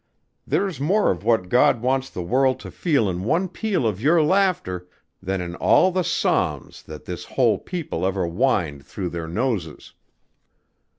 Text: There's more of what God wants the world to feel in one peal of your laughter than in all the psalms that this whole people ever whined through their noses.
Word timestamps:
There's 0.47 0.79
more 0.79 1.11
of 1.11 1.23
what 1.23 1.47
God 1.47 1.83
wants 1.83 2.09
the 2.09 2.23
world 2.23 2.59
to 2.61 2.71
feel 2.71 3.07
in 3.07 3.23
one 3.23 3.47
peal 3.47 3.85
of 3.85 4.01
your 4.01 4.19
laughter 4.23 4.87
than 5.21 5.41
in 5.41 5.53
all 5.57 5.91
the 5.91 6.03
psalms 6.03 6.81
that 6.81 7.05
this 7.05 7.25
whole 7.25 7.59
people 7.59 8.03
ever 8.03 8.25
whined 8.25 8.83
through 8.83 9.09
their 9.09 9.27
noses. 9.27 9.93